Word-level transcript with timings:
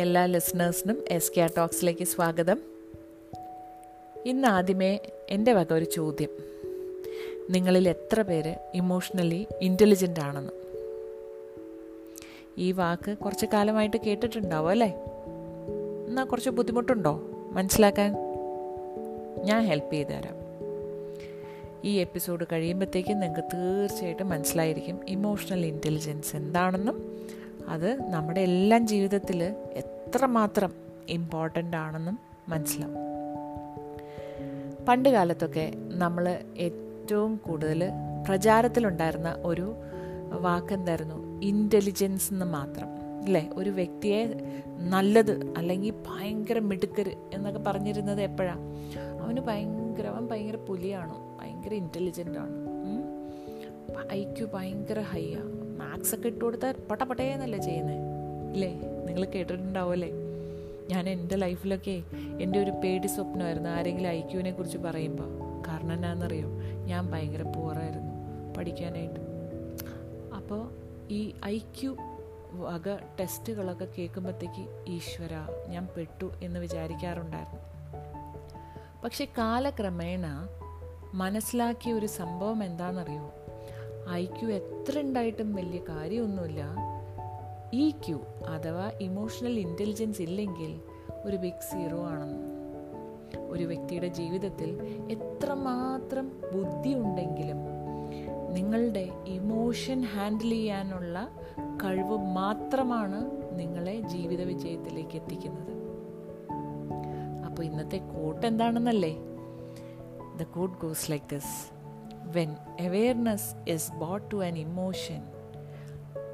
എല്ലാ 0.00 0.24
ലിസണേഴ്സിനും 0.24 1.04
S 1.08 1.32
K 1.36 1.48
ടോക്സിലേക്ക് 1.58 2.04
സ്വാഗതം. 2.04 2.60
ഇന്ന് 4.26 4.48
ആദ്യമേ 4.48 4.98
എന്റെ 5.30 5.52
വക 5.52 5.72
ഒരു 5.72 5.84
ചോദ്യം. 5.84 6.28
നിങ്ങളിൽ 7.50 7.88
എത്ര 7.88 8.22
പേര് 8.22 8.54
ഇമോഷണലി 8.74 9.46
ഇന്റലിജന്റ് 9.60 10.20
ആണെന്ന്? 10.20 10.52
ഈ 12.58 12.72
വാക്ക് 12.72 13.18
കുറച്ച് 13.18 13.46
കാലമായിട്ട് 13.46 13.96
കേട്ടിട്ടുണ്ടാവും 13.96 14.68
അല്ലേ? 14.68 14.94
എന്നാൽ 16.08 16.24
കുറച്ച് 16.24 16.50
ബുദ്ധിമുട്ടുണ്ടോ? 16.50 17.20
മനസ്സിലാക്കാൻ 17.50 18.16
ഞാൻ 19.44 19.66
ഹെൽപ്പ് 19.66 19.92
ചെയ്തു 19.92 20.08
തരാം. 20.08 20.36
ഈ 21.84 21.94
എപ്പിസോഡ് 21.96 22.46
കഴിയുമ്പോഴത്തേക്കും 22.52 23.20
നിങ്ങൾക്ക് 23.20 23.48
തീർച്ചയായിട്ടും 23.54 24.28
മനസ്സിലായിരിക്കും 24.28 25.00
ഇമോഷണൽ 25.08 25.66
ഇന്റലിജൻസ് 25.66 26.36
എന്താണെന്നും 26.36 27.16
അത് 27.68 28.10
നമ്മുടെ 28.10 28.40
എല്ലാം 28.40 28.86
ജീവിതത്തിൽ 28.86 29.54
എത്രമാത്രം 30.16 30.72
ഇമ്പോർട്ടന്റ് 31.08 31.76
ആണെന്നും 31.76 32.18
മനസ്സിലാവും. 32.48 32.94
പണ്ട് 34.88 35.08
കാലത്തൊക്കെ 35.08 35.72
നമ്മൾ 35.76 36.38
ഏറ്റവും 36.56 37.36
കൂടുതൽ 37.36 37.90
പ്രചാരത്തിലുണ്ടായിരുന്ന 38.28 39.36
ഒരു 39.42 39.74
വാക്കെന്തായിരുന്നു? 40.30 41.40
ഇന്റലിജൻസ് 41.40 42.32
എന്ന് 42.32 42.46
മാത്രം. 42.46 42.86
അല്ലേ 43.24 43.50
ഒരു 43.52 43.70
വ്യക്തിയെ 43.70 44.26
നല്ലത് 44.66 45.54
അല്ലെങ്കിൽ 45.56 45.90
ഭയങ്കര 45.90 46.58
മിടുക്കർ 46.58 47.16
എന്നൊക്കെ 47.34 47.60
പറഞ്ഞിരുന്നത് 47.60 48.20
എപ്പോഴാണ് 48.20 48.60
അവന് 49.22 49.40
ഭയങ്കര 49.40 50.06
അവൻ 50.06 50.26
ഭയങ്കര 50.26 50.56
പുലിയാണ്. 50.56 51.14
ഭയങ്കര 51.40 51.74
ഇന്റലിജന്റ് 51.74 52.38
ആണ്. 52.38 52.52
ഐ 54.12 54.24
ക്യു 54.24 54.46
ഭയങ്കര 54.54 55.00
ഹൈ 55.00 55.34
ആണ് 55.34 55.78
മാത്സൊക്കെ 55.78 56.26
ഇട്ട് 56.26 56.44
കൊടുത്താൽ 56.44 56.74
പട്ടപട്ടേന്നല്ലേ 56.90 57.58
ചെയ്യുന്നത് 57.58 58.15
ഇല്ലേ 58.52 58.80
നിങ്ങൾ 59.04 59.24
കേട്ടിട്ടുണ്ടാവുമല്ലേ? 59.24 60.10
ഞാൻ 60.90 61.08
എന്റെ 61.08 61.36
ലൈഫിലൊക്കെ 61.36 62.02
എന്റെ 62.40 62.58
ഒരു 62.58 62.70
പേടി 62.70 63.06
സ്വപ്നമായിരുന്നു. 63.06 63.70
ആരെങ്കിലും 63.70 64.08
ഐ 64.08 64.20
ക്യുവിനെ 64.20 64.50
കുറിച്ച് 64.50 64.78
പറയുമ്പോൾ. 64.78 65.28
കാരണം 65.68 65.92
എന്നാണെന്നറിയോ? 65.92 66.48
ഞാൻ 66.84 67.10
ഭയങ്കര 67.10 67.42
പൂറായിരുന്നു 67.42 68.12
പഠിക്കാനായിട്ട്. 68.56 69.20
അപ്പോൾ 70.34 70.70
ഈ 71.10 71.34
ഐ 71.44 71.58
ക്യു 71.58 71.96
വക 72.52 72.96
ടെസ്റ്റുകളൊക്കെ 73.20 73.88
കേൾക്കുമ്പോഴത്തേക്ക് 73.98 74.84
ഈശ്വര 74.88 75.30
ഞാൻ 75.68 75.88
പെട്ടു 75.96 76.30
എന്ന് 76.42 76.60
വിചാരിക്കാറുണ്ടായിരുന്നു. 76.60 77.60
പക്ഷെ 79.04 79.24
കാലക്രമേണ 79.38 80.48
മനസ്സിലാക്കിയ 81.14 81.92
ഒരു 81.92 82.06
സംഭവം 82.06 82.64
എന്താണെന്നറിയോ? 82.64 83.32
ഐ 84.10 84.24
ക്യു 84.24 84.48
എത്ര 84.48 85.00
ഉണ്ടായിട്ടും 85.00 85.54
വലിയ 85.54 85.80
കാര്യമൊന്നുമില്ല. 85.88 86.62
ഇ 87.76 87.90
ക്യു 87.90 88.24
അഥവാ 88.48 88.92
ഇമോഷണൽ 89.00 89.58
ഇന്റലിജൻസ് 89.58 90.22
ഇല്ലെങ്കിൽ 90.22 90.80
ഒരു 91.24 91.36
ബിഗ് 91.36 91.64
സീറോ 91.72 92.06
ആണെന്ന്. 92.06 92.46
ഒരു 93.48 93.64
വ്യക്തിയുടെ 93.64 94.06
ജീവിതത്തിൽ 94.06 94.70
എത്രമാത്രം 95.10 96.32
ബുദ്ധി 96.54 96.94
ഉണ്ടെങ്കിലും 96.94 97.56
നിങ്ങളുടെ 98.54 99.08
ഇമോഷൻ 99.26 100.02
ഹാൻഡിൽ 100.02 100.50
ചെയ്യാനുള്ള 100.50 101.28
കഴിവ് 101.84 102.18
മാത്രമാണ് 102.18 103.30
നിങ്ങളെ 103.58 104.00
ജീവിത 104.00 104.42
വിജയത്തിലേക്ക് 104.42 105.16
എത്തിക്കുന്നത്. 105.16 105.72
അപ്പോൾ 107.44 107.62
ഇന്നത്തെ 107.62 107.98
കോട്ട് 107.98 108.46
എന്താണെന്നല്ലേ? 108.46 109.16
The 110.36 110.42
quote 110.42 110.80
goes 110.80 111.10
like 111.10 111.34
this 111.34 111.70
when 112.36 112.52
awareness 112.80 113.70
is 113.70 113.92
brought 113.92 114.30
to 114.30 114.44
an 114.44 114.58
emotion 114.58 115.35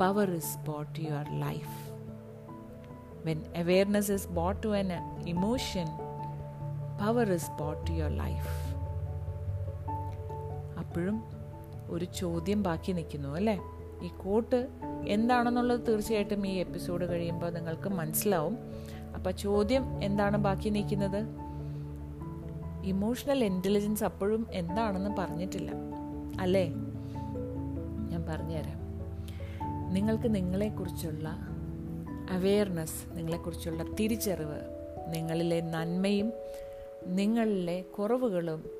power 0.03 0.27
is 0.27 0.45
brought 0.67 0.89
to 0.95 1.03
your 1.03 1.27
life. 1.35 1.93
When 3.27 3.39
is 3.97 4.21
brought 4.21 4.57
to 4.57 4.71
an 4.81 4.91
emotion, 5.35 5.89
power 7.03 7.27
is 7.27 7.45
brought 7.59 7.87
to 7.87 7.93
your 7.93 8.11
life. 8.11 8.73
അപ്പോഴും 10.79 11.23
ഒരു 11.89 12.05
ചോദ്യം 12.05 12.63
ബാക്കി 12.63 12.93
നിൽക്കുന്നു 12.93 13.29
അല്ലേ? 13.29 13.61
ഈ 14.03 14.09
coat 14.09 14.69
എന്താണെന്നുള്ളത് 15.09 15.87
തീർച്ചയായിട്ടും 15.87 16.47
ഈ 16.47 16.55
എപ്പിസോഡ് 16.55 17.11
കഴിയുമ്പോൾ 17.11 17.51
നിങ്ങൾക്ക് 17.51 17.89
മനസ്സിലാവും. 17.89 18.59
അപ്പം 19.17 19.37
ചോദ്യം 19.37 20.05
എന്താണ് 20.05 20.37
ബാക്കി 20.37 20.69
നിൽക്കുന്നത്? 20.69 21.25
ഇമോഷണൽ 22.85 23.45
ഇന്റലിജൻസ് 23.45 24.05
അപ്പോഴും 24.05 24.47
എന്താണെന്ന് 24.51 25.17
പറഞ്ഞിട്ടില്ല. 25.17 25.71
അല്ലേ? 26.41 26.67
ഞാൻ 28.09 28.27
പറഞ്ഞുതരാം. 28.29 28.82
നിങ്ങൾക്ക് 29.93 30.35
നിങ്ങളെക്കുറിച്ചുള്ള 30.35 31.29
അവെയർനെസ് 32.31 33.19
നിങ്ങളെക്കുറിച്ചുള്ള 33.19 33.85
തിരിച്ചറിവ് 34.01 34.61
നിങ്ങളിലെ 35.09 35.61
നന്മയും 35.61 36.33
നിങ്ങളിലെ 37.07 37.83
കുറവുകളും 37.83 38.71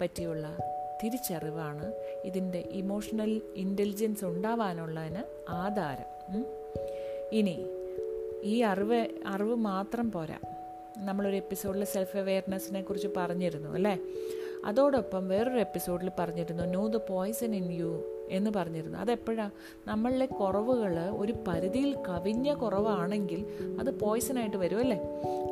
പറ്റിയുള്ള 0.00 0.58
തിരിച്ചറിവാണ് 1.04 1.92
ഇതിന്റെ 2.24 2.58
ഇമോഷണൽ 2.58 3.42
ഇന്റലിജൻസ് 3.56 4.24
ഉണ്ടാവാനുള്ളതിന് 4.24 5.50
ആധാരം. 5.50 6.44
ഇനി 7.32 7.66
ഈ 8.42 8.60
അറിവ് 8.60 9.06
അറിവ് 9.26 9.54
മാത്രം 9.54 10.12
പോരാ. 10.12 10.38
നമ്മളൊരു 10.98 11.36
എപ്പിസോഡിൽ 11.36 11.84
സെൽഫ് 11.84 12.16
അവെയർനെസ്സിനെ 12.16 12.82
കുറിച്ച് 12.82 13.08
പറഞ്ഞിരുന്നു 13.16 13.70
അല്ലേ? 13.70 13.98
അതോടൊപ്പം 14.64 15.28
വേറൊരു 15.28 15.58
എപ്പിസോഡിൽ 15.58 16.10
പറഞ്ഞിരുന്നു 16.18 16.64
know 16.64 16.86
the 16.86 16.96
poison 16.96 17.54
in 17.54 17.72
you 17.72 18.21
എന്ന് 18.32 18.50
പറഞ്ഞിരുന്നു. 18.56 18.98
അതെപ്പോഴാണ് 18.98 19.50
നമ്മളിലെ 19.88 20.26
കുറവുകൾ 20.26 20.94
ഒരു 21.16 21.34
പരിധിയിൽ 21.48 21.96
കവിഞ്ഞ 22.08 22.54
കുറവാണെങ്കിൽ 22.54 23.40
അത് 23.80 24.00
പോയ്സണായിട്ട് 24.00 24.56
വരും 24.56 24.78
അല്ലേ? 24.78 24.98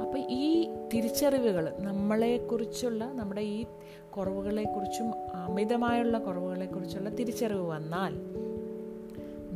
അപ്പോൾ 0.03 0.19
ഈ 0.19 0.47
തിരിച്ചറിവുകൾ 0.95 1.75
നമ്മളെക്കുറിച്ചുള്ള 1.79 3.05
നമ്മുടെ 3.13 3.41
ഈ 3.41 3.67
കുറവുകളെക്കുറിച്ചും 4.11 5.09
അമിതമായുള്ള 5.35 6.19
കുറവുകളെക്കുറിച്ചുള്ള 6.19 7.09
തിരിച്ചറിവ് 7.11 7.63
വന്നാൽ 7.69 8.15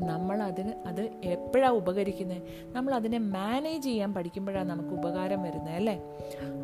നമ്മൾ 0.06 0.42
അതിന് 0.42 0.72
അത് 0.86 1.00
എപ്പോഴാണ് 1.24 1.74
ഉപകരിക്കുന്നത് 1.74 2.42
നമ്മൾ 2.72 2.94
അതിനെ 2.94 3.18
മാനേജ് 3.18 3.84
ചെയ്യാൻ 3.84 4.14
പഠിക്കുമ്പോഴാണ് 4.14 4.70
നമുക്ക് 4.70 4.88
ഉപകാരം 4.88 5.42
വരുന്നത് 5.42 5.74
അല്ലേ? 5.74 5.94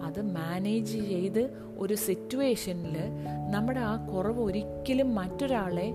അത് 0.03 0.23
മാനേജ് 0.31 0.99
ചെയ്ത് 1.09 1.43
ഒരു 1.79 1.95
സിറ്റുവേഷനിൽ 1.95 2.97
നമ്മുടെ 3.51 3.81
ആ 3.81 4.07
കുറവ് 4.07 4.41
ഒരിക്കലും 4.43 5.15
മറ്റൊരാളെ 5.15 5.89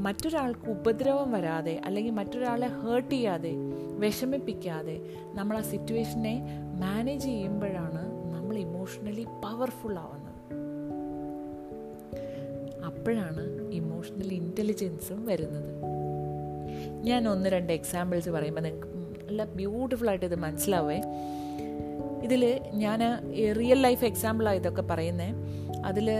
മറ്റൊരാൾക്ക് 0.00 0.70
ഉപദ്രവം 0.70 1.32
വരാതെ 1.32 1.80
അല്ലെങ്കിൽ 1.84 2.12
മറ്റൊരാളെ 2.12 2.66
ഹേർട്ട് 2.66 3.10
ചെയ്യാതെ 3.10 3.52
വിഷമിപ്പിക്കാതെ 3.98 4.96
നമ്മൾ 5.34 5.58
ആ 5.58 5.60
സിറ്റുവേഷനെ 5.60 6.34
മാനേജ് 6.80 7.24
ചെയ്യുമ്പോഴാണ് 7.24 8.02
നമ്മൾ 8.34 8.58
ഇമോഷണലി 8.58 9.26
പവർഫുൾ 9.44 9.98
ആവുന്നത്. 9.98 10.40
അപ്പോഴാണ് 12.84 13.72
ഇമോഷണൽ 13.72 14.32
ഇന്റലിജൻസും 14.32 15.26
വരുന്നത്. 15.26 15.70
ഞാൻ 17.08 17.28
ഒന്ന് 17.28 17.48
രണ്ട് 17.50 17.72
എക്സാമ്പിൾസ് 17.72 18.28
പറയുമ്പോൾ 18.28 18.60
നിങ്ങൾക്ക് 18.60 18.88
നല്ല 19.26 19.44
ബ്യൂട്ടിഫുള്ളായിട്ട് 19.44 20.26
ഇത് 20.26 20.36
മനസ്സിലാവേ. 20.36 20.98
ഇതിൽ 22.24 22.60
ഞാൻ 22.74 23.00
റിയൽ 23.58 23.80
ലൈഫ് 23.80 24.04
എക്സാമ്പിളാണ് 24.04 24.56
ഇതൊക്കെ 24.56 24.82
പറയുന്നത് 24.82 25.34
അതിൽ 25.84 26.10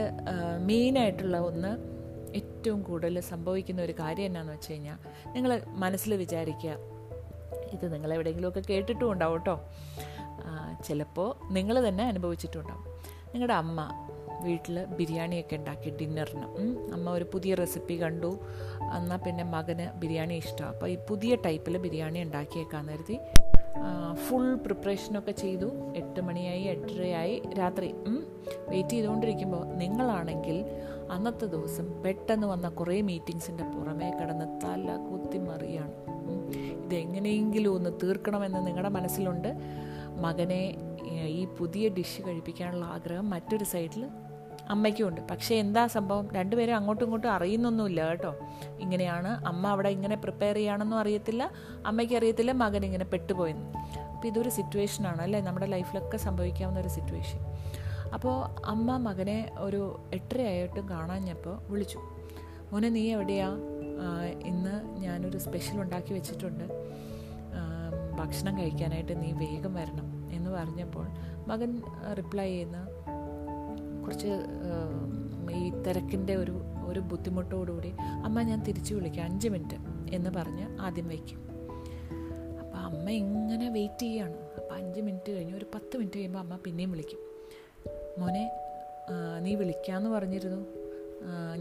മെയിനായിട്ടുള്ള 0.58 1.38
ഒന്ന് 1.40 1.95
ഏറ്റവും 2.36 2.82
കൂടുതൽ 2.82 3.20
സംഭവിക്കുന്ന 3.20 3.82
ഒരു 3.82 3.94
കാര്യം 4.00 4.26
എന്നാന്ന് 4.26 4.52
വെച്ച് 4.52 4.72
കഴിഞ്ഞാൽ 4.72 4.98
നിങ്ങൾ 5.34 5.62
മനസ്സിൽ 5.84 6.14
വിചാരിക്കുക 6.14 6.74
ഇത് 7.72 7.94
നിങ്ങൾ 7.94 8.14
എവിടെയെങ്കിലുമൊക്കെ 8.14 8.62
കേട്ടിട്ടും 8.70 9.12
ഉണ്ടാവും 9.12 9.38
കേട്ടോ 9.38 9.56
ചിലപ്പോൾ 10.86 11.52
നിങ്ങൾ 11.52 11.88
തന്നെ 11.88 12.04
അനുഭവിച്ചിട്ടുണ്ടാവും. 12.04 12.84
നിങ്ങളുടെ 13.32 13.54
അമ്മ 13.54 13.80
വീട്ടിൽ 14.42 14.76
ബിരിയാണിയൊക്കെ 14.84 15.56
ഉണ്ടാക്കി 15.56 15.90
ഡിന്നറിന്. 16.00 16.46
അമ്മ 16.92 17.10
ഒരു 17.10 17.26
പുതിയ 17.32 17.54
റെസിപ്പി 17.54 17.94
കണ്ടു. 18.02 18.30
എന്നാൽ 18.96 19.16
പിന്നെ 19.16 19.44
മകന് 19.44 19.86
ബിരിയാണി 20.00 20.34
ഇഷ്ടമാണ് 20.34 20.74
അപ്പോൾ 20.74 20.88
ഈ 20.90 20.96
പുതിയ 21.08 21.34
ടൈപ്പിൽ 21.46 21.76
ബിരിയാണി 21.86 22.18
ഉണ്ടാക്കിയേക്കാന്ന് 22.22 22.92
കരുതി 22.92 23.16
ഫുൾ 24.26 24.54
പ്രിപ്പറേഷനൊക്കെ 24.54 25.32
ചെയ്തു. 25.32 25.68
എട്ട് 25.96 26.20
മണിയായി 26.20 26.62
എട്ടരയായി 26.74 27.34
രാത്രി. 27.58 27.88
വെയിറ്റ് 28.68 28.90
ചെയ്തുകൊണ്ടിരിക്കുമ്പോൾ 28.90 29.64
നിങ്ങളാണെങ്കിൽ 29.82 30.58
അന്നത്തെ 31.10 31.46
ദിവസം 31.46 32.02
പെട്ടെന്ന് 32.02 32.46
വന്ന 32.46 32.68
കുറേ 32.68 33.00
മീറ്റിങ്സിന്റെ 33.00 33.64
പുറമേ 33.64 34.10
കിടന്ന് 34.10 34.44
തല 34.64 34.96
കുത്തി 34.96 35.38
മറിയാണ്. 35.38 35.92
ഇതെങ്ങനെയെങ്കിലും 36.86 37.74
ഒന്ന് 37.74 37.90
തീർക്കണമെന്ന് 38.02 38.66
നിങ്ങളുടെ 38.66 38.88
മനസ്സിലുണ്ട്? 38.88 39.54
മകനെ 40.20 40.76
ഈ 41.26 41.44
പുതിയ 41.44 41.88
ഡിഷ് 41.88 42.22
കഴിപ്പിക്കാനുള്ള 42.26 42.84
ആഗ്രഹം 42.84 43.30
മറ്റൊരു 43.30 43.64
സൈഡിൽ 43.64 44.08
അമ്മയ്ക്കും 44.68 45.08
ഉണ്ട്. 45.08 45.20
പക്ഷേ 45.20 45.54
എന്താ 45.54 45.86
സംഭവം? 45.86 46.28
രണ്ടുപേരും 46.32 46.76
അങ്ങോട്ടും 46.76 47.04
ഇങ്ങോട്ടും 47.04 47.32
അറിയുന്നൊന്നുമില്ല 47.32 48.08
കേട്ടോ. 48.08 48.34
ഇങ്ങനെയാണ് 48.80 49.46
അമ്മ 49.46 49.66
അവിടെ 49.66 49.88
ഇങ്ങനെ 49.88 50.16
പ്രിപ്പയർ 50.16 50.54
ചെയ്യുകയാണെന്നും 50.54 50.98
അറിയത്തില്ല 50.98 51.50
അമ്മയ്ക്ക് 51.86 52.14
അറിയത്തില്ല 52.14 52.52
മകൻ 52.52 52.84
ഇങ്ങനെ 52.84 53.04
പെട്ടുപോയെന്ന്. 53.04 53.66
അപ്പോൾ 53.98 54.28
ഇതൊരു 54.28 54.50
സിറ്റുവേഷനാണ് 54.50 55.22
അല്ലേ? 55.22 55.40
നമ്മുടെ 55.40 55.66
ലൈഫിലൊക്കെ 55.66 56.16
സംഭവിക്കാവുന്ന 56.16 56.80
ഒരു 56.80 56.88
സിറ്റുവേഷൻ 56.88 57.40
അപ്പോൾ 58.14 58.66
അമ്മ 58.66 58.96
മകനെ 58.96 59.52
ഒരു 59.58 60.00
എട്ടരയായിട്ടും 60.12 60.88
കാണാഞ്ഞപ്പോൾ 60.88 61.58
വിളിച്ചു. 61.68 62.00
മോനെ 62.72 62.88
നീ 62.88 63.12
എവിടെയാ? 63.12 63.50
ഇന്ന് 64.44 65.00
ഞാനൊരു 65.00 65.38
സ്പെഷ്യൽ 65.38 65.80
ഉണ്ടാക്കി 65.80 66.12
വെച്ചിട്ടുണ്ട്. 66.12 66.64
ഭക്ഷണം 68.18 68.58
കഴിക്കാനായിട്ട് 68.58 69.22
നീ 69.22 69.32
വേഗം 69.32 69.74
വരണം. 69.74 70.30
എന്ന് 70.32 70.50
പറഞ്ഞപ്പോൾ 70.50 71.06
മകൻ 71.48 71.82
റിപ്ലൈ 72.16 72.48
ചെയ്യുന്ന. 72.48 72.88
കുറച്ച് 74.04 74.28
ഈ 75.50 75.70
തിരക്കിന്റെ 75.70 76.36
ഒരു 76.36 76.62
ഒരു 76.86 77.00
ബുദ്ധിമുട്ടോടുകൂടി 77.00 77.92
അമ്മ 78.00 78.42
ഞാൻ 78.42 78.62
തിരിച്ചു 78.62 78.94
വിളിക്കാം. 78.94 79.24
അഞ്ച് 79.24 79.48
മിനിറ്റ്. 79.48 79.76
എന്ന് 80.14 80.30
പറഞ്ഞ് 80.30 80.80
ആദ്യം 80.80 81.08
വയ്ക്കും. 81.08 81.38
അപ്പോൾ 82.60 82.78
അമ്മ 82.78 83.10
ഇങ്ങനെ 83.10 83.68
വെയിറ്റ് 83.68 84.02
ചെയ്യാണ്. 84.02 84.34
അപ്പോൾ 84.34 84.74
അഞ്ച് 84.74 85.00
മിനിറ്റ് 85.00 85.30
കഴിഞ്ഞ് 85.32 85.54
ഒരു 85.54 85.66
പത്ത് 85.74 85.96
മിനിറ്റ് 85.96 86.16
കഴിയുമ്പോൾ 86.16 86.38
അമ്മ 86.38 86.56
പിന്നെയും 86.56 86.90
വിളിക്കും. 86.90 87.25
മോനെ 88.18 88.44
നീ 89.40 89.54
വിളിക്കാമെന്ന് 89.54 90.10
പറഞ്ഞിരുന്നു. 90.10 90.60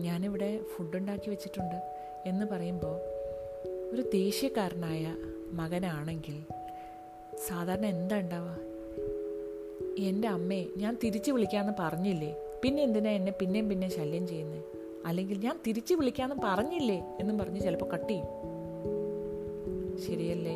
ഞാനിവിടെ 0.06 0.50
ഫുഡ് 0.72 0.98
ഉണ്ടാക്കി 0.98 1.30
വെച്ചിട്ടുണ്ട് 1.30 1.78
എന്ന് 2.30 2.46
പറയുമ്പോൾ 2.46 2.96
ഒരു 3.94 4.04
ദേഷ്യക്കാരനായ 4.14 5.04
മകനാണെങ്കിൽ 5.60 6.38
സാധാരണ 7.48 7.86
എന്താ 7.86 8.16
ഉണ്ടാവുക 8.20 8.56
എന്റെ 10.10 10.28
അമ്മയെ 10.28 10.64
ഞാൻ 10.78 10.94
തിരിച്ച് 11.04 11.32
വിളിക്കാമെന്ന് 11.32 11.74
പറഞ്ഞില്ലേ? 11.80 12.32
പിന്നെ 12.64 12.84
എന്തിനാ 12.84 13.12
എന്നെ 13.20 13.32
പിന്നെയും 13.32 13.70
പിന്നെയും 13.70 13.92
ശല്യം 13.92 14.28
ചെയ്യുന്നത് 14.28 14.64
അല്ലെങ്കിൽ 15.06 15.38
ഞാൻ 15.38 15.56
തിരിച്ച് 15.68 15.94
വിളിക്കാമെന്ന് 15.94 16.44
പറഞ്ഞില്ലേ 16.48 17.00
എന്നും 17.20 17.36
പറഞ്ഞ് 17.38 17.60
ചിലപ്പോൾ 17.60 17.90
കട്ട് 17.94 18.10
ചെയ്യും. 18.10 18.30
ശരിയല്ലേ? 20.06 20.56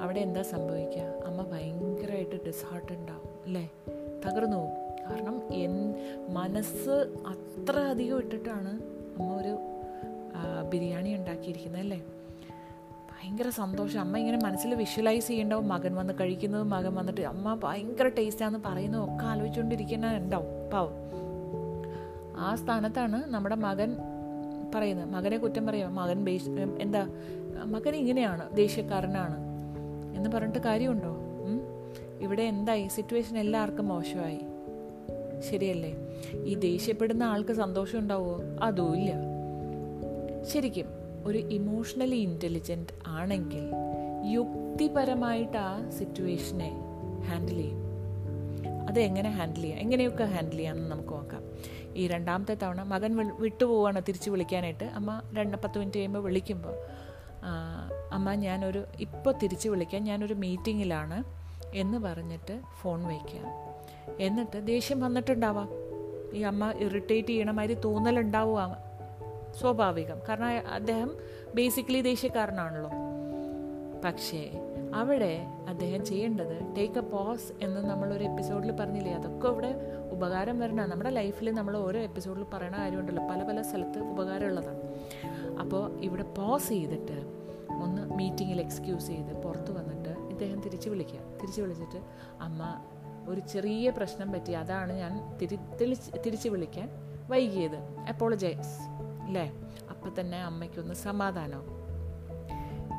അവിടെ 0.00 0.20
എന്താ 0.20 0.42
സംഭവിക്കുക 0.54 1.06
അമ്മ 1.28 1.42
ഭയങ്കരമായിട്ട് 1.52 2.36
ഡിസ്ഹാർട്ട് 2.46 2.92
ഉണ്ടാവും 2.92 3.30
അല്ലേ? 3.46 3.64
തകർന്നു 4.26 4.56
പോകും. 4.56 4.88
കാരണം 5.10 5.54
എൻ 5.54 5.94
മനസ്സ് 6.28 7.14
അത്ര 7.26 7.78
അധികം 7.78 8.18
ഇട്ടിട്ടാണ് 8.18 8.72
അമ്മ 9.18 9.36
ഒരു 9.36 9.58
ബിരിയാണി 10.70 11.14
ഉണ്ടാക്കിയിരിക്കുന്നത് 11.14 11.80
അല്ലേ? 11.80 12.04
ഭയങ്കര 13.10 13.48
സന്തോഷം. 13.48 14.00
അമ്മ 14.00 14.18
ഇങ്ങനെ 14.18 14.38
മനസ്സിൽ 14.44 14.74
വിഷ്വലൈസ് 14.74 15.28
ചെയ്യണ്ടാവും. 15.28 15.68
മകൻ 15.68 15.94
വന്ന് 15.94 16.14
കഴിക്കുന്നതും 16.20 16.70
മകൻ 16.70 16.94
വന്നിട്ട് 16.94 17.20
അമ്മ 17.20 17.60
ഭയങ്കര 17.64 18.08
ടേസ്റ്റാന്ന് 18.08 18.58
പറയുന്നതും 18.64 19.14
ഒക്കെ 19.14 19.24
ആലോചിച്ചുകൊണ്ടിരിക്കുന്ന 19.24 20.16
ഉണ്ടാവും. 20.16 20.70
പാവം. 20.72 20.92
ആ 22.36 22.54
സ്ഥാനത്താണ് 22.54 23.26
നമ്മുടെ 23.26 23.54
മകൻ 23.54 23.96
പറയുന്നത്. 24.74 25.10
മകനെ 25.10 25.38
കുറ്റം 25.38 25.66
പറയുക. 25.66 25.86
മകൻ 25.86 26.28
എന്താ 26.80 27.08
മകൻ 27.64 27.94
ഇങ്ങനെയാണ് 27.96 28.56
ദേഷ്യക്കാരനാണ് 28.56 29.36
എന്ന് 30.16 30.30
പറഞ്ഞിട്ട് 30.30 30.58
കാര്യമുണ്ടോ? 30.58 31.17
ഇവിടെ 32.20 32.42
എന്തായി? 32.42 32.88
സിറ്റുവേഷൻ 32.88 33.38
എല്ലാവർക്കും 33.38 33.88
മോശമായി. 33.88 34.40
ശരിയല്ലേ? 35.50 35.94
ഈ 36.44 36.54
ദേഷ്യപ്പെടുന്ന 36.54 37.22
ആൾക്ക് 37.22 37.52
സന്തോഷം 37.52 37.98
ഉണ്ടാവുമോ? 37.98 38.38
അതും 38.62 38.96
ഇല്ല. 38.96 39.12
ശരിക്കും 40.52 40.86
ഒരു 41.26 41.38
ഇമോഷണലി 41.38 42.16
ഇന്റലിജന്റ് 42.16 42.92
ആണെങ്കിൽ 43.06 43.70
യുക്തിപരമായിട്ട് 44.26 45.56
ആ 45.56 45.90
സിറ്റുവേഷനെ 45.90 46.70
ഹാൻഡിൽ 47.28 47.56
ചെയ്യും. 47.56 47.78
അത് 48.88 49.00
എങ്ങനെ 49.00 49.30
ഹാൻഡിൽ 49.30 49.60
ചെയ്യാം? 49.60 49.80
എങ്ങനെയൊക്കെ 49.80 50.24
ഹാൻഡിൽ 50.24 50.56
ചെയ്യാമെന്ന് 50.56 50.90
നമുക്ക് 50.90 51.08
നോക്കാം. 51.08 51.42
ഈ 51.96 52.06
രണ്ടാമത്തെ 52.06 52.54
തവണ 52.54 52.82
മകൻ 52.82 53.16
വിട്ടുപോവാണ് 53.40 54.02
തിരിച്ച് 54.08 54.30
വിളിക്കാനായിട്ട്. 54.30 54.84
അമ്മ 54.84 55.22
രണ്ട് 55.32 55.56
പത്ത് 55.56 55.78
മിനിറ്റ് 55.78 55.98
കഴിയുമ്പോൾ 55.98 56.20
വിളിക്കുമ്പോൾ 56.20 56.74
അമ്മ 58.12 58.34
ഞാനൊരു 58.34 58.84
ഇപ്പോൾ 59.00 59.34
തിരിച്ച് 59.42 59.68
വിളിക്കാൻ 59.68 60.04
ഞാനൊരു 60.04 60.34
മീറ്റിങ്ങിലാണ് 60.34 61.47
എന്ന് 61.74 61.98
പറഞ്ഞിട്ട് 61.98 62.60
ഫോൺ 62.80 63.06
വയ്ക്കുക 63.06 63.68
എന്നിട്ട് 64.20 64.66
ദേഷ്യം 64.66 65.00
വന്നിട്ടുണ്ടാവാം. 65.00 65.68
ഈ 66.32 66.42
അമ്മ 66.42 66.72
ഇറിറ്റേറ്റ് 66.78 67.28
ചെയ്യണ 67.28 67.50
മാതിരി 67.50 67.74
തോന്നലുണ്ടാവുക 67.74 68.76
സ്വാഭാവികം. 69.60 70.18
കാരണം 70.28 70.68
അദ്ദേഹം 70.68 71.10
ബേസിക്കലി 71.54 72.00
ദേഷ്യക്കാരനാണല്ലോ. 72.00 72.90
പക്ഷേ 74.04 74.50
അവിടെ 74.94 75.46
അദ്ദേഹം 75.68 76.04
ചെയ്യേണ്ടത് 76.04 76.76
ടേക്ക് 76.76 76.98
എ 76.98 77.00
പോസ് 77.00 77.64
എന്ന് 77.64 77.90
നമ്മളൊരു 77.90 78.24
എപ്പിസോഡിൽ 78.24 78.72
പറഞ്ഞില്ലേ? 78.72 79.12
അതൊക്കെ 79.12 79.48
ഇവിടെ 79.48 79.74
ഉപകാരം 80.10 80.60
വരണ. 80.60 80.86
നമ്മുടെ 80.86 81.10
ലൈഫിൽ 81.10 81.50
നമ്മൾ 81.50 81.76
ഓരോ 81.76 82.00
എപ്പിസോഡിൽ 82.00 82.44
പറയണ 82.52 82.78
കാര്യമുണ്ടല്ലോ. 82.78 83.28
പല 83.28 83.42
പല 83.42 83.62
സ്ഥലത്ത് 83.62 83.98
ഉപകാരമുള്ളതാണ്. 83.98 84.80
അപ്പോൾ 85.60 86.00
ഇവിടെ 86.00 86.22
പോസ് 86.22 86.68
ചെയ്തിട്ട് 86.68 87.38
ഒന്ന് 87.82 88.14
മീറ്റിങ്ങിൽ 88.14 88.60
എക്സ്ക്യൂസ് 88.60 89.06
ചെയ്ത് 89.06 89.42
പുറത്ത് 89.42 89.78
വന്നിട്ട് 89.78 90.17
ഇദ്ദേഹം 90.38 90.60
തിരിച്ചു 90.60 90.88
വിളിക്കുക. 90.90 91.20
തിരിച്ചു 91.40 91.62
വിളിച്ചിട്ട് 91.62 92.00
അമ്മ 92.40 92.62
ഒരു 93.28 93.40
ചെറിയ 93.40 93.90
പ്രശ്നം 93.90 94.32
പറ്റി. 94.32 94.52
അതാണ് 94.52 94.92
ഞാൻ 94.92 95.38
തിരി 95.38 95.56
തിരിച്ചു 96.26 96.48
വിളിക്കാൻ 96.48 96.88
വൈകിയത്. 97.30 97.76
അപ്പോളജൈസ് 98.08 98.76
അല്ലേ 99.26 99.46
അപ്പം 99.90 100.20
തന്നെ 100.20 100.38
അമ്മയ്ക്കൊന്ന് 100.42 100.94
സമാധാനവും 100.94 101.66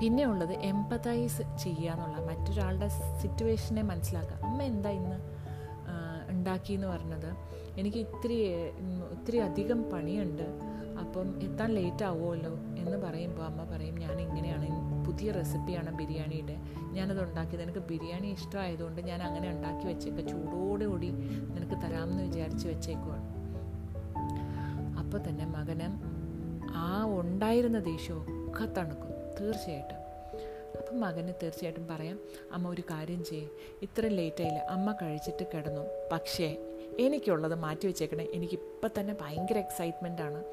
പിന്നെ 0.02 0.26
ഉള്ളത് 0.26 0.52
എംപതൈസ് 0.52 1.42
ചെയ്യുക 1.64 1.92
എന്നുള്ള 1.92 2.18
മറ്റൊരാളുടെ 2.30 2.88
സിറ്റുവേഷനെ 3.22 3.82
മനസ്സിലാക്കുക. 3.82 4.38
അമ്മ 4.46 4.62
എന്താ 4.62 4.90
ഇന്ന് 4.90 5.18
ഉണ്ടാക്കി 6.32 6.74
എന്ന് 6.74 6.88
പറഞ്ഞത്? 6.88 7.32
എനിക്ക് 7.80 7.98
ഇത്തിരി 7.98 8.38
ഇത്തിരി 9.14 9.38
അധികം 9.38 9.80
പണിയുണ്ട്. 9.92 10.48
അപ്പം 11.02 11.28
എത്താൻ 11.42 11.70
ലേറ്റ് 11.72 12.04
ആവുമല്ലോ? 12.04 12.54
എന്ന് 12.54 12.98
പറയുമ്പോൾ 12.98 13.46
അമ്മ 13.46 13.64
പറയും 13.64 13.96
ഞാൻ 14.00 14.16
ഇങ്ങനെയാണ് 14.22 14.66
പുതിയ 15.10 15.32
റെസിപ്പിയാണ് 15.32 15.96
ബിരിയാണിയുടെ. 15.96 16.58
ഞാനത് 16.92 17.24
ഉണ്ടാക്കിയത്. 17.24 17.62
എനിക്ക് 17.62 17.80
ബിരിയാണി 17.80 18.28
ഇഷ്ടമായതുകൊണ്ട് 18.28 19.02
ഞാൻ 19.02 19.24
അങ്ങനെ 19.24 19.50
ഉണ്ടാക്കി 19.50 19.88
വെച്ചേക്കാം. 19.88 20.28
ചൂടോടുകൂടി 20.28 21.12
നിനക്ക് 21.54 21.82
തരാമെന്ന് 21.82 22.24
വിചാരിച്ച് 22.24 22.68
വെച്ചേക്കുവാണ്. 22.68 23.40
അപ്പോൾ 25.00 25.30
തന്നെ 25.30 25.46
മകന് 25.46 26.00
ആ 26.72 27.06
ഉണ്ടായിരുന്ന 27.06 27.80
ദേഷ്യമൊക്കെ 27.80 28.66
തണുക്കും. 28.66 29.10
തീർച്ചയായിട്ടും. 29.42 29.98
അപ്പം 30.80 31.02
മകന് 31.02 31.34
തീർച്ചയായിട്ടും 31.44 31.88
പറയാം 31.88 32.20
അമ്മ 32.52 32.70
ഒരു 32.70 32.82
കാര്യം 32.82 33.26
ചെയ്യേ. 33.26 33.48
ഇത്ര 33.82 34.08
ലേറ്റായില്ല? 34.08 34.60
അമ്മ 34.60 34.92
കഴിച്ചിട്ട് 34.92 35.46
കിടന്നു. 35.54 35.82
പക്ഷേ 36.12 36.58
എനിക്കുള്ളത് 37.00 37.56
മാറ്റി 37.56 37.88
വെച്ചേക്കണേ. 37.88 38.28
എനിക്കിപ്പോൾ 38.34 38.90
തന്നെ 39.00 39.16
ഭയങ്കര 39.22 39.58
എക്സൈറ്റ്മെന്റ് 39.58 40.22
ആണ്. 40.22 40.44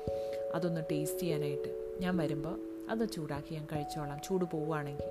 അതൊന്ന് 0.54 0.80
ടേസ്റ്റ് 0.92 1.18
ചെയ്യാനായിട്ട്. 1.18 1.96
ഞാൻ 2.00 2.16
വരുമ്പോൾ 2.16 2.75
അത് 2.90 3.08
ചൂടാക്കി 3.12 3.54
ഞാൻ 3.54 3.66
കഴിച്ചോളാം. 3.72 4.20
ചൂട് 4.24 4.44
പോവുകയാണെങ്കിൽ. 4.44 5.06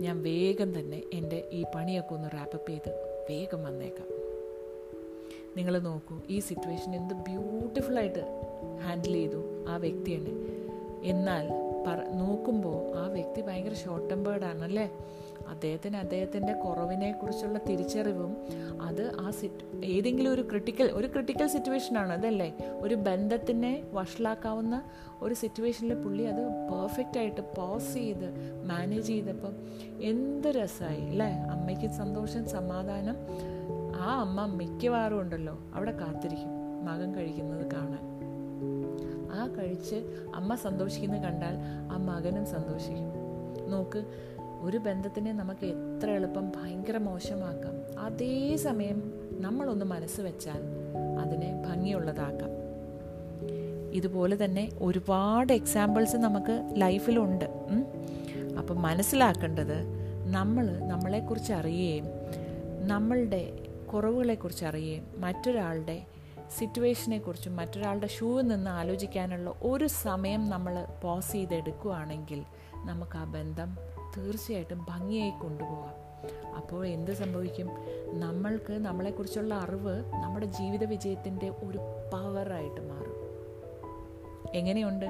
ഞാൻ 0.00 0.22
വേഗം 0.22 0.78
തന്നെ 0.78 1.02
എന്റെ 1.12 1.48
ഈ 1.52 1.64
പണിയൊക്കെ 1.74 2.14
ഒന്ന് 2.14 2.28
റാപ്പപ്പ് 2.34 2.70
ചെയ്ത് 2.70 2.90
വേഗം 3.30 3.64
വന്നേക്കാം. 3.64 4.06
നിങ്ങൾ 5.56 5.78
നോക്കൂ 5.78 6.20
ഈ 6.30 6.38
സിറ്റുവേഷൻ 6.38 6.94
എന്ത് 6.94 7.14
ബ്യൂട്ടിഫുള്ളായിട്ട് 7.14 8.22
ഹാൻഡിൽ 8.82 9.12
ചെയ്തു 9.12 9.64
ആ 9.68 9.76
വ്യക്തി 9.76 10.16
തന്നെ 10.16 10.30
എന്നാൽ 11.02 11.48
പറ 11.86 12.08
നോക്കുമ്പോൾ 12.08 12.96
ആ 12.96 13.06
വ്യക്തി 13.06 13.40
ഭയങ്കര 13.40 13.74
ഷോർട്ട് 13.74 14.10
ടെമ്പേർഡാണ് 14.10 14.62
അല്ലേ 14.62 14.92
അദ്ദേഹത്തിന് 15.48 15.96
അദ്ദേഹത്തിന്റെ 15.96 16.52
കുറവിനെക്കുറിച്ചുള്ള 16.52 17.58
തിരിച്ചറിവും 17.68 18.36
അത് 18.82 19.12
ആ 19.20 19.30
സിറ്റ് 19.30 19.86
ഏതെങ്കിലും 19.86 20.32
ഒരു 20.32 20.42
ക്രിട്ടിക്കൽ 20.42 20.84
ഒരു 20.84 21.06
ക്രിട്ടിക്കൽ 21.06 21.46
സിറ്റുവേഷനാണ് 21.46 22.12
അതല്ലേ? 22.12 22.56
ഒരു 22.80 22.94
ബന്ധത്തിനെ 22.94 23.84
വഷളാക്കാവുന്ന 23.92 24.82
ഒരു 25.20 25.34
സിറ്റുവേഷനിൽ 25.34 25.94
പുള്ളി 25.94 26.24
അത് 26.24 26.46
പെർഫെക്റ്റ് 26.46 27.18
ആയിട്ട് 27.18 27.40
പോസ് 27.40 27.94
ചെയ്ത് 27.94 28.28
മാനേജ് 28.64 29.06
ചെയ്തപ്പം 29.06 29.52
എന്ത് 30.02 30.48
രസമായി 30.48 31.00
അല്ലേ? 31.00 31.26
അമ്മയ്ക്ക് 31.26 31.90
സന്തോഷം 31.90 32.48
സമാധാനം. 32.48 33.16
ആ 33.96 34.20
അമ്മ 34.20 34.46
മിക്കവാറും 34.46 35.20
ഉണ്ടല്ലോ 35.20 35.58
അവിടെ 35.74 35.92
കാത്തിരിക്കും 35.92 36.84
മകൻ 36.84 37.14
കഴിക്കുന്നത് 37.14 37.72
കാണാൻ. 37.72 38.10
ആ 39.32 39.46
കഴിച്ച് 39.46 39.94
അമ്മ 40.34 40.54
സന്തോഷിക്കുന്നത് 40.54 41.22
കണ്ടാൽ 41.22 41.54
ആ 41.92 41.96
മകനും 41.96 42.46
സന്തോഷിക്കും. 42.46 43.20
നോക്ക് 43.70 44.04
ഒരു 44.60 44.78
ബന്ധത്തിനെ 44.78 45.32
നമുക്ക് 45.32 45.66
എത്ര 45.66 46.10
എളുപ്പം 46.10 46.50
ഭയങ്കര 46.50 46.96
മോശമാക്കാം. 46.98 48.04
അതേസമയം 48.04 49.12
നമ്മളൊന്ന് 49.40 49.84
മനസ്സ് 49.84 50.20
വെച്ചാൽ 50.20 50.62
അതിനെ 51.20 51.64
ഭംഗിയുള്ളതാക്കാം. 51.66 52.50
ഇതുപോലെ 53.92 54.44
തന്നെ 54.44 54.68
ഒരുപാട് 54.82 55.52
എക്സാമ്പിൾസ് 55.52 56.16
നമുക്ക് 56.16 56.72
ലൈഫിലുണ്ട് 56.76 57.44
അപ്പം 58.58 58.82
മനസ്സിലാക്കേണ്ടത് 58.82 59.78
നമ്മൾ 60.30 60.78
നമ്മളെക്കുറിച്ച് 60.78 61.52
അറിയുകയും 61.52 62.06
നമ്മളുടെ 62.86 63.58
കുറവുകളെക്കുറിച്ച് 63.92 64.64
അറിയുകയും 64.64 65.06
മറ്റൊരാളുടെ 65.16 66.02
സിറ്റുവേഷനെക്കുറിച്ചും 66.58 67.56
മറ്റൊരാളുടെ 67.56 68.06
ഷൂവിൽ 68.06 68.46
നിന്ന് 68.46 68.70
ആലോചിക്കാനുള്ള 68.70 69.54
ഒരു 69.62 69.86
സമയം 69.86 70.50
നമ്മൾ 70.50 70.86
പോസ് 71.02 71.32
ചെയ്തെടുക്കുകയാണെങ്കിൽ 71.32 72.42
നമുക്ക് 72.84 73.18
ആ 73.18 73.24
ബന്ധം 73.24 73.76
തീർച്ചയായിട്ടും 74.16 74.86
ഭംഗിയായി 74.88 75.32
കൊണ്ടുപോകാം. 75.42 76.10
അപ്പോൾ 76.56 76.86
എന്ത് 76.86 77.10
സംഭവിക്കും? 77.10 77.68
നമ്മൾക്ക് 78.08 78.72
നമ്മളെക്കുറിച്ചുള്ള 78.72 79.54
അറിവ് 79.54 80.12
നമ്മുടെ 80.12 80.46
ജീവിത 80.46 80.84
വിജയത്തിന്റെ 80.84 81.48
ഒരു 81.48 81.78
പവറായിട്ട് 82.12 82.80
മാറും. 82.80 83.30
എങ്ങനെയുണ്ട്? 84.54 85.06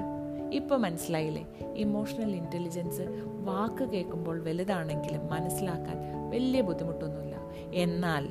ഇപ്പോൾ 0.53 0.75
മനസ്സിലായില്ലേ? 0.75 1.45
ഇമോഷണൽ 1.75 2.35
ഇന്റലിജൻസ് 2.35 3.01
വാക്ക് 3.43 3.83
കേൾക്കുമ്പോൾ 3.83 4.39
വലുതാണെങ്കിലും 4.39 5.27
മനസ്സിലാക്കാൻ 5.27 6.29
വലിയ 6.29 6.61
ബുദ്ധിമുട്ടൊന്നുമില്ല. 6.61 7.35
എന്നാൽ 7.73 8.27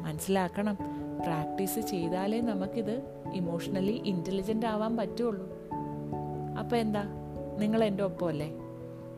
മനസ്സിലാക്കണം. 0.00 0.78
പ്രാക്ടീസ് 1.22 1.80
ചെയ്താലേ 1.80 2.40
നമുക്കിത് 2.40 3.02
ഇമോഷണലി 3.34 3.92
ഇന്റലിജന്റ് 3.92 4.66
ആവാൻ 4.66 4.96
പറ്റുള്ളൂ. 4.96 5.48
അപ്പോൾ 6.58 6.76
എന്താ? 6.76 7.02
നിങ്ങൾ 7.58 7.84
എന്റെ 7.84 8.04
ഒപ്പമല്ലേ? 8.04 8.52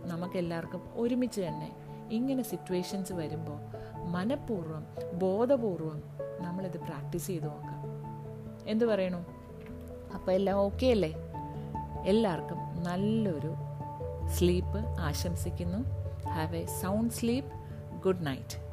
നമുക്കെല്ലാവർക്കും 0.05 0.83
ഒരുമിച്ച് 0.95 1.41
തന്നെ 1.41 1.77
ഇങ്ങനെ 2.11 2.43
സിറ്റുവേഷൻസ് 2.43 3.13
വരുമ്പോൾ 3.13 3.61
മനഃപൂർവം 4.05 4.87
ബോധപൂർവം 5.19 6.03
നമ്മളിത് 6.41 6.79
പ്രാക്ടീസ് 6.79 7.27
ചെയ്ത് 7.27 7.45
നോക്കാം. 7.45 7.83
എന്തു 8.69 8.85
പറയണു? 8.85 9.25
അപ്പോൾ 10.15 10.33
എല്ലാം 10.33 10.59
ഓക്കെ 10.59 10.87
അല്ലേ? 10.87 11.15
എല്ലാവർക്കും 12.07 12.83
നല്ലൊരു 12.83 13.55
സ്ലീപ്പ് 14.27 14.79
ആശംസിക്കുന്നു. 15.01 15.79
Have 16.29 16.57
a 16.57 16.67
sound 16.67 17.15
sleep 17.15 17.53
good 18.03 18.27
night 18.27 18.68